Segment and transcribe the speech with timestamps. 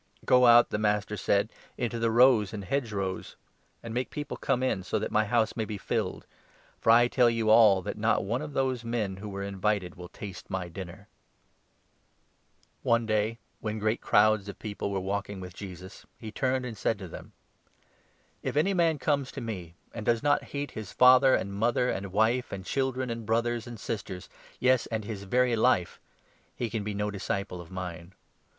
[0.25, 3.35] 'Go out,' the master said,' into the roads and hedgerows,
[3.81, 6.25] 23 and make people come in, so that my house may be filled;
[6.79, 10.01] for I tell you all that not one of those men who were invited 24
[10.01, 11.07] will taste my dinner.'"
[12.81, 13.75] 140 LUKE, 14 15.
[13.77, 16.31] The cost ay> wnen great crowds of people were 25 of walking with Jesus, he
[16.31, 17.33] turned and said to them:
[18.43, 18.51] Seif deniai.
[18.53, 21.91] «jf any man comes to me and does not hate his 26 father, and mother,
[21.91, 24.29] and wife, and children, and brothers, and sisters,
[24.59, 25.99] yes and his very life,
[26.55, 28.13] he can be no disciple of mine.